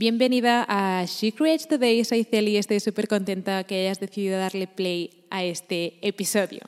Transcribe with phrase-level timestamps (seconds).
[0.00, 4.66] Bienvenida a She Creates Today, soy Celi y estoy súper contenta que hayas decidido darle
[4.66, 6.60] play a este episodio.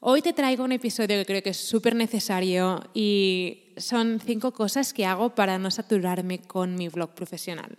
[0.00, 4.92] Hoy te traigo un episodio que creo que es súper necesario y son cinco cosas
[4.92, 7.78] que hago para no saturarme con mi blog profesional.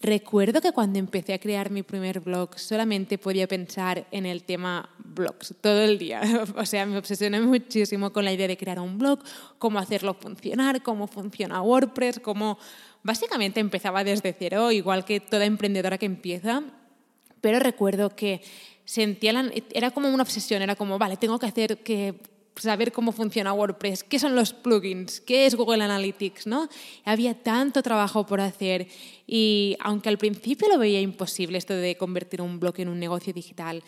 [0.00, 4.90] Recuerdo que cuando empecé a crear mi primer blog solamente podía pensar en el tema
[4.98, 6.20] blogs todo el día.
[6.56, 9.20] O sea, me obsesioné muchísimo con la idea de crear un blog,
[9.58, 12.58] cómo hacerlo funcionar, cómo funciona WordPress, cómo
[13.06, 16.64] Básicamente empezaba desde cero, igual que toda emprendedora que empieza,
[17.40, 18.42] pero recuerdo que
[18.84, 19.32] sentía
[19.72, 22.20] era como una obsesión, era como, vale, tengo que hacer que
[22.58, 26.68] saber cómo funciona WordPress, qué son los plugins, qué es Google Analytics, ¿no?
[27.04, 28.88] Había tanto trabajo por hacer
[29.26, 33.32] y aunque al principio lo veía imposible esto de convertir un blog en un negocio
[33.32, 33.82] digital,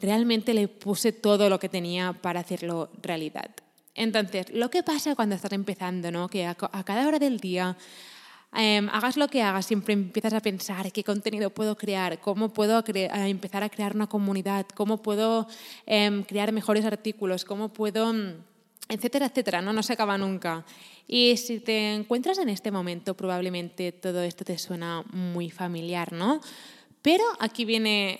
[0.00, 3.50] realmente le puse todo lo que tenía para hacerlo realidad.
[3.94, 6.28] Entonces, lo que pasa cuando estás empezando, ¿no?
[6.28, 7.76] Que a cada hora del día
[8.56, 12.84] Em, hagas lo que hagas, siempre empiezas a pensar qué contenido puedo crear, cómo puedo
[12.86, 15.48] empezar a crear una comunidad, cómo puedo
[15.86, 18.34] em, crear mejores artículos, cómo puedo, mm,
[18.88, 19.72] etcétera, etcétera, ¿no?
[19.72, 20.64] no se acaba nunca.
[21.08, 26.40] Y si te encuentras en este momento, probablemente todo esto te suena muy familiar, ¿no?
[27.02, 28.18] Pero aquí viene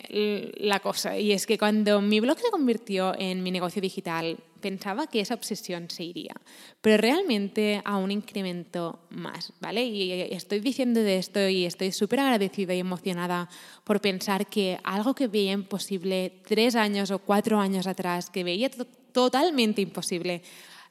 [0.58, 5.06] la cosa, y es que cuando mi blog se convirtió en mi negocio digital, pensaba
[5.08, 6.32] que esa obsesión se iría,
[6.80, 9.84] pero realmente aún incrementó más, ¿vale?
[9.84, 13.50] Y estoy diciendo de esto y estoy súper agradecida y emocionada
[13.84, 18.70] por pensar que algo que veía imposible tres años o cuatro años atrás, que veía
[19.12, 20.40] totalmente imposible,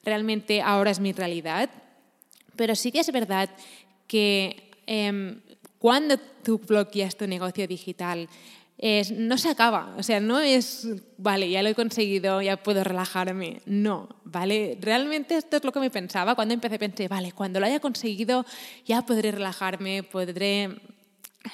[0.03, 1.67] realmente ahora es mi realidad.
[2.55, 3.49] Pero sí que es verdad
[4.05, 5.41] que em,
[5.79, 8.29] cuando tú bloqueas tu negocio digital,
[9.15, 9.95] no se acaba.
[9.97, 13.61] O sea, no es, vale, ya lo he conseguido, ya puedo relajarme.
[13.65, 14.77] No, ¿vale?
[14.81, 16.35] Realmente esto es lo que me pensaba.
[16.35, 18.45] Cuando empecé pensé, vale, cuando lo haya conseguido
[18.85, 20.81] ya podré relajarme, podré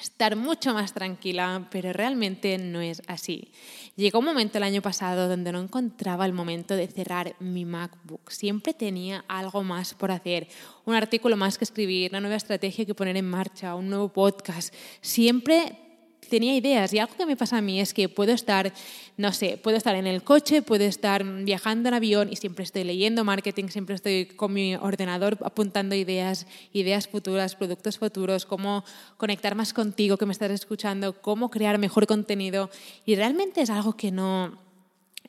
[0.00, 3.52] estar mucho más tranquila, pero realmente no es así.
[3.94, 8.30] Llegó un momento el año pasado donde no encontraba el momento de cerrar mi MacBook.
[8.30, 10.48] Siempre tenía algo más por hacer,
[10.84, 14.74] un artículo más que escribir, una nueva estrategia que poner en marcha, un nuevo podcast.
[15.00, 15.89] Siempre
[16.30, 18.72] tenía ideas y algo que me pasa a mí es que puedo estar,
[19.18, 22.84] no sé, puedo estar en el coche, puedo estar viajando en avión y siempre estoy
[22.84, 28.84] leyendo marketing, siempre estoy con mi ordenador apuntando ideas, ideas futuras, productos futuros, cómo
[29.18, 32.70] conectar más contigo que me estás escuchando, cómo crear mejor contenido.
[33.04, 34.58] Y realmente es algo que no...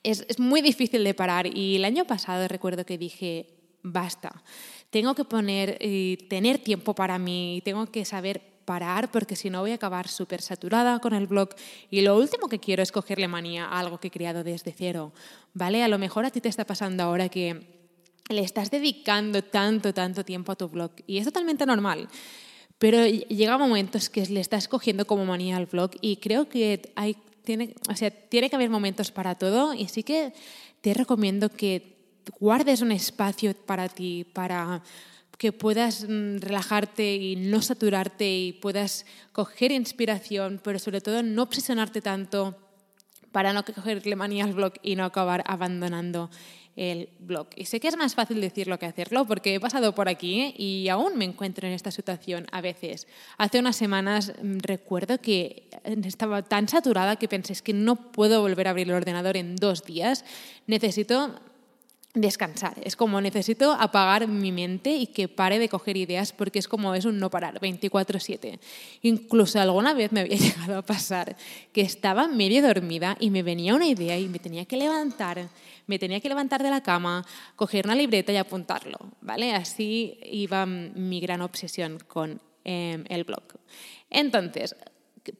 [0.04, 1.46] Es, es muy difícil de parar.
[1.46, 3.48] Y el año pasado recuerdo que dije,
[3.84, 4.44] basta,
[4.90, 9.62] tengo que poner, y tener tiempo para mí, tengo que saber parar porque si no
[9.62, 11.50] voy a acabar súper saturada con el blog
[11.90, 15.14] y lo último que quiero es cogerle manía a algo que he creado desde cero,
[15.54, 15.84] ¿vale?
[15.84, 17.82] A lo mejor a ti te está pasando ahora que
[18.30, 22.08] le estás dedicando tanto, tanto tiempo a tu blog y es totalmente normal.
[22.78, 27.16] Pero llega momentos que le estás cogiendo como manía al blog y creo que hay,
[27.44, 30.34] tiene, o sea, tiene que haber momentos para todo y sí que
[30.82, 31.98] te recomiendo que
[32.40, 34.82] guardes un espacio para ti, para
[35.42, 41.42] que puedas mm, relajarte y no saturarte y puedas coger inspiración, pero sobre todo no
[41.42, 42.56] obsesionarte tanto
[43.32, 46.30] para no cogerle manía al blog y no acabar abandonando
[46.76, 47.48] el blog.
[47.56, 50.54] Y sé que es más fácil decirlo que hacerlo porque he pasado por aquí ¿eh?
[50.56, 53.08] y aún me encuentro en esta situación a veces.
[53.40, 55.72] Hace unas semanas mm, recuerdo que
[56.06, 59.86] estaba tan saturada que pensé que no puedo volver a abrir el ordenador en dos
[59.86, 60.24] días.
[60.68, 61.34] Necesito
[62.14, 62.76] descansar.
[62.84, 66.94] Es como necesito apagar mi mente y que pare de coger ideas porque es como
[66.94, 68.60] es un no parar, 24/7.
[69.02, 71.38] Incluso alguna vez me había llegado a pasar
[71.72, 75.50] que estaba medio dormida y me venía una idea y me tenía que levantar,
[75.88, 77.26] me tenía que levantar de la cama,
[77.56, 79.54] coger una libreta y apuntarlo, ¿vale?
[79.54, 83.44] Así iba mi gran obsesión con em, el blog.
[84.10, 84.76] Entonces,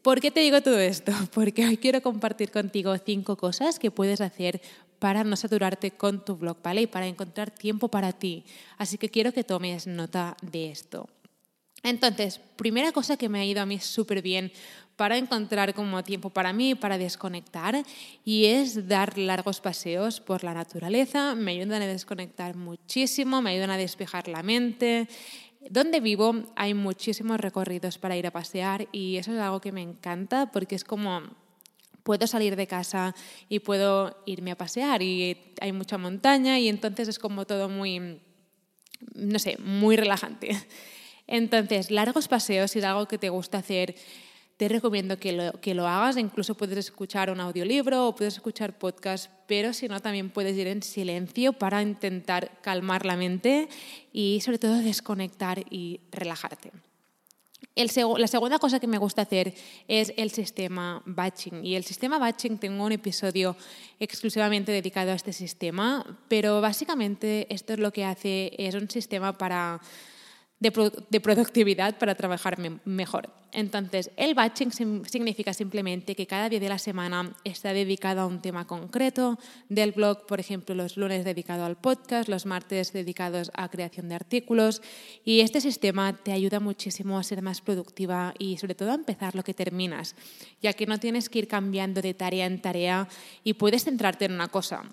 [0.04, 1.12] ¿Por qué te digo todo esto?
[1.34, 4.62] Porque hoy quiero compartir contigo cinco cosas que puedes hacer
[5.02, 6.84] para no saturarte con tu blog, ¿vale?
[6.84, 8.46] Y para encontrar tiempo para ti.
[8.78, 11.10] Así que quiero que tomes nota de esto.
[11.82, 14.52] Entonces, primera cosa que me ha ido a mí súper bien
[14.96, 17.84] para encontrar como tiempo para mí, para desconectar,
[18.24, 21.34] y es dar largos paseos por la naturaleza.
[21.34, 25.08] Me ayudan a desconectar muchísimo, me ayudan a despejar la mente.
[25.68, 29.82] Donde vivo hay muchísimos recorridos para ir a pasear y eso es algo que me
[29.82, 31.24] encanta porque es como
[32.04, 33.16] puedo salir de casa
[33.50, 38.20] y puedo irme a pasear y hay mucha montaña y entonces es como todo muy,
[39.14, 40.58] no sé, muy relajante.
[41.28, 43.96] Entonces, largos paseos, si es algo que te gusta hacer,
[44.58, 46.18] te recomiendo que lo, que lo hagas.
[46.18, 50.68] Incluso puedes escuchar un audiolibro o puedes escuchar podcast, pero si no, también puedes ir
[50.68, 53.70] en silencio para intentar calmar la mente
[54.14, 56.72] y sobre todo desconectar y relajarte.
[57.76, 59.54] El la segunda cosa que me gusta hacer
[59.88, 61.66] es el sistema batching.
[61.66, 63.56] Y el sistema batching tengo un episodio
[64.00, 69.38] exclusivamente dedicado a este sistema, pero básicamente esto es lo que hace, es un sistema
[69.38, 69.80] para
[70.62, 73.30] de, productividad para trabajar mejor.
[73.52, 78.42] Entonces, el batching significa simplemente que cada día de la semana está dedicado a un
[78.42, 79.38] tema concreto
[79.68, 84.16] del blog, por ejemplo, los lunes dedicado al podcast, los martes dedicados a creación de
[84.16, 84.82] artículos.
[85.26, 89.36] Y este sistema te ayuda muchísimo a ser más productiva y sobre todo a empezar
[89.36, 90.16] lo que terminas,
[90.62, 93.10] ya que no tienes que ir cambiando de tarea en tarea
[93.44, 94.84] y puedes centrarte en una cosa.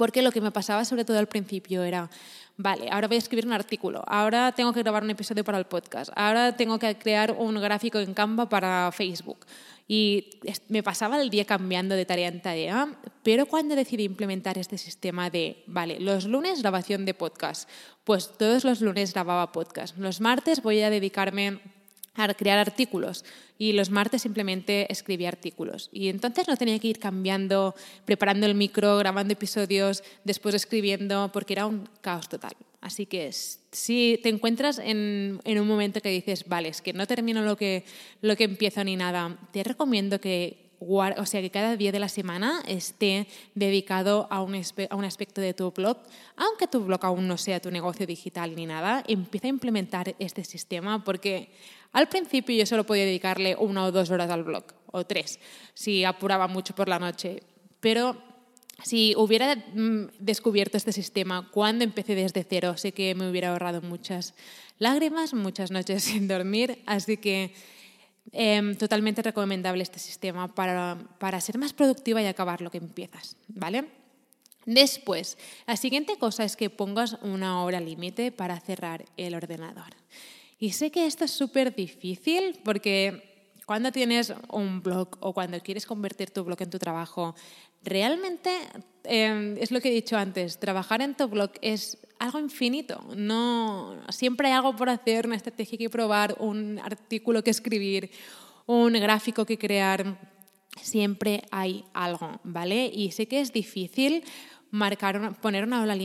[0.00, 2.08] Porque lo que me pasaba sobre todo al principio era,
[2.56, 5.66] vale, ahora voy a escribir un artículo, ahora tengo que grabar un episodio para el
[5.66, 9.44] podcast, ahora tengo que crear un gráfico en Canva para Facebook.
[9.86, 10.30] Y
[10.68, 12.88] me pasaba el día cambiando de tarea en tarea,
[13.22, 17.68] pero cuando decidí implementar este sistema de, vale, los lunes grabación de podcast,
[18.02, 21.60] pues todos los lunes grababa podcast, los martes voy a dedicarme
[22.36, 23.24] crear artículos
[23.58, 25.90] y los martes simplemente escribía artículos.
[25.92, 27.74] Y entonces no tenía que ir cambiando,
[28.04, 32.52] preparando el micro, grabando episodios, después escribiendo, porque era un caos total.
[32.80, 37.06] Así que si te encuentras en, en un momento que dices, vale, es que no
[37.06, 37.84] termino lo que,
[38.22, 42.08] lo que empiezo ni nada, te recomiendo que o sea, que cada día de la
[42.08, 45.98] semana esté dedicado a un, a un aspecto de tu blog,
[46.36, 50.42] aunque tu blog aún no sea tu negocio digital ni nada, empieza a implementar este
[50.44, 51.50] sistema porque
[51.92, 55.38] al principio yo solo podía dedicarle una o dos horas al blog, o tres,
[55.74, 57.42] si apuraba mucho por la noche.
[57.80, 58.16] Pero
[58.82, 63.82] si hubiera mm, descubierto este sistema cuando empecé desde cero, sé que me hubiera ahorrado
[63.82, 64.34] muchas
[64.78, 67.52] lágrimas, muchas noches sin dormir, así que
[68.32, 73.36] Em, totalmente recomendable este sistema para, para ser más productiva y acabar lo que empiezas,
[73.48, 73.86] ¿vale?
[74.66, 75.36] Después,
[75.66, 79.96] la siguiente cosa es que pongas una hora límite para cerrar el ordenador.
[80.60, 83.29] Y sé que esto es súper difícil porque
[83.70, 87.36] cuando tienes un blog o cuando quieres convertir tu blog en tu trabajo,
[87.84, 88.50] realmente
[89.04, 93.00] em, es lo que he dicho antes, trabajar en tu blog es algo infinito.
[93.16, 98.10] No, siempre hay algo por hacer, una estrategia que probar, un artículo que escribir,
[98.66, 100.18] un gráfico que crear.
[100.82, 102.90] Siempre hay algo, ¿vale?
[102.92, 104.24] Y sé que es difícil
[104.72, 105.96] marcar, poner una hora,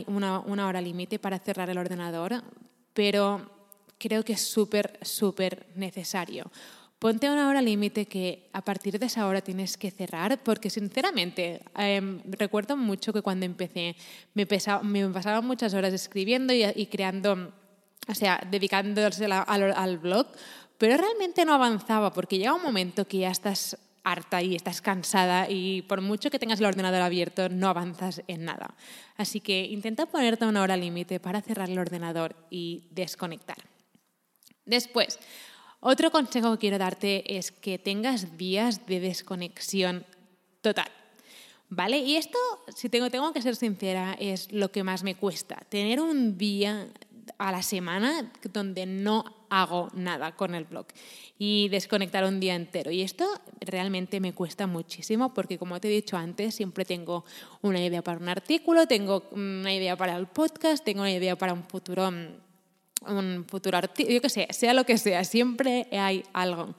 [0.45, 2.43] una hora límite para cerrar el ordenador,
[2.93, 3.49] pero
[3.97, 6.51] creo que es súper, súper necesario
[6.99, 11.61] ponte una hora límite que a partir de esa hora tienes que cerrar, porque sinceramente
[11.77, 13.95] em, recuerdo mucho que cuando empecé
[14.33, 14.47] me,
[14.83, 17.53] me pasaba muchas horas escribiendo y, creando,
[18.07, 20.27] o sea, dedicándose al, al blog,
[20.77, 25.49] pero realmente no avanzaba porque llega un momento que ya estás harta y estás cansada
[25.49, 28.75] y por mucho que tengas el ordenador abierto no avanzas en nada.
[29.17, 33.57] Así que intenta ponerte una hora límite para cerrar el ordenador y desconectar.
[34.63, 35.19] Después,
[35.79, 40.05] otro consejo que quiero darte es que tengas días de desconexión
[40.61, 40.89] total.
[41.69, 41.97] ¿Vale?
[41.97, 42.37] Y esto,
[42.75, 45.55] si tengo, tengo que ser sincera, es lo que más me cuesta.
[45.69, 46.87] Tener un día
[47.37, 50.85] a la semana donde no hago nada con el blog
[51.37, 52.91] y desconectar un día entero.
[52.91, 53.25] Y esto
[53.59, 57.25] realmente me cuesta muchísimo porque, como te he dicho antes, siempre tengo
[57.61, 61.53] una idea para un artículo, tengo una idea para el podcast, tengo una idea para
[61.53, 62.44] un futuro mm,
[63.07, 66.75] un futuro artista, yo qué sé, sea lo que sea, siempre hay algo.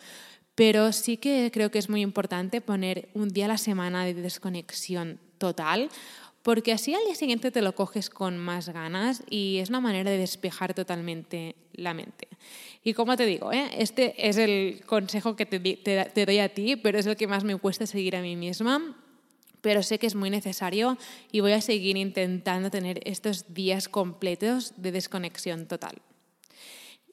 [0.55, 4.15] Pero sí que creo que es muy importante poner un día a la semana de
[4.15, 5.91] desconexión total,
[6.43, 10.11] porque así al día siguiente te lo coges con más ganas y es una manera
[10.11, 12.29] de despejar totalmente la mente.
[12.85, 13.69] Y como te digo, ¿eh?
[13.77, 17.43] este es el consejo que te, te doy a ti, pero es el que más
[17.43, 18.97] me cuesta seguir a mí misma
[19.67, 20.97] pero sé que es muy necesario
[21.33, 26.01] y voy a seguir intentando tener estos días completos de desconexión total.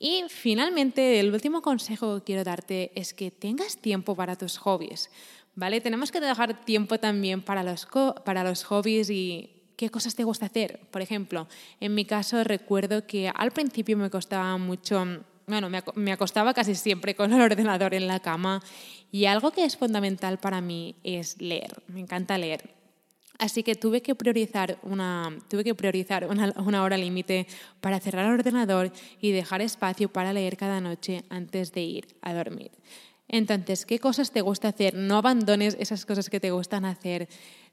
[0.06, 5.10] Y finalmente, el último consejo que quiero darte es que tengas tiempo para tus hobbies.
[5.56, 5.80] ¿vale?
[5.80, 7.88] Tenemos que dejar tiempo también para los,
[8.26, 10.82] para los hobbies y qué cosas te gusta hacer.
[10.92, 11.48] Por ejemplo,
[11.80, 15.06] en mi caso recuerdo que al principio me costaba mucho,
[15.48, 18.62] bueno, me acostaba casi siempre con el ordenador en la cama
[19.10, 21.82] y algo que es fundamental para mí es leer.
[21.88, 22.83] Me encanta leer.
[23.40, 27.48] Así que tuve que priorizar una, tuve que priorizar una, hora límite
[27.82, 32.34] para cerrar el ordenador y dejar espacio para leer cada noche antes de ir a
[32.34, 32.72] dormir.
[33.28, 34.94] Entonces, ¿qué cosas te gusta hacer?
[34.94, 37.28] No abandones esas cosas que te gustan hacer.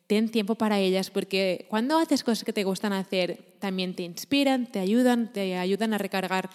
[0.07, 4.67] Ten tiempo para ellas porque cuando haces cosas que te gustan hacer, también te inspiran,
[4.67, 6.49] te ayudan, te ayudan a recargar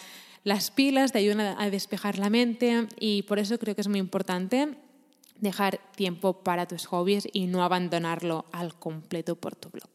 [0.43, 3.99] las pilas, te ayudan a despejar la mente y por eso creo que es muy
[3.99, 4.75] importante
[5.45, 9.89] dejar tiempo para tus hobbies y no abandonarlo al completo por tu blog.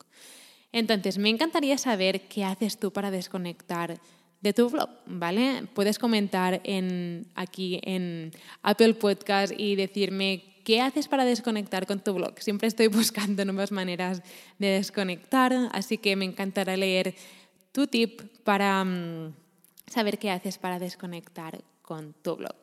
[0.72, 4.00] Entonces, me encantaría saber qué haces tú para desconectar
[4.40, 5.66] de tu blog, ¿vale?
[5.74, 8.30] Puedes comentar en, aquí en
[8.62, 12.38] Apple Podcast y decirme qué haces para desconectar con tu blog.
[12.38, 14.22] Siempre estoy buscando nuevas maneras
[14.58, 17.14] de desconectar, así que me encantará leer
[17.72, 19.34] tu tip para mm,
[19.86, 22.56] saber qué haces para desconectar con tu blog.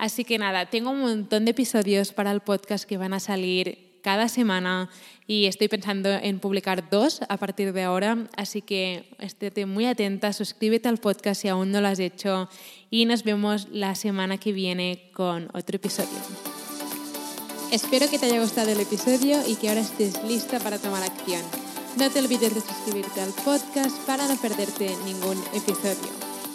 [0.00, 4.00] Así que nada, tengo un montón de episodios para el podcast que van a salir
[4.00, 4.88] cada semana
[5.26, 10.32] y estoy pensando en publicar dos a partir de ahora, así que estéte muy atenta,
[10.32, 12.48] suscríbete al podcast si aún no lo has hecho
[12.88, 16.18] y nos vemos la semana que viene con otro episodio.
[17.70, 21.42] Espero que te haya gustado el episodio y que ahora estés lista para tomar acción.
[21.98, 26.29] No te olvides de suscribirte al podcast para no perderte ningún episodio.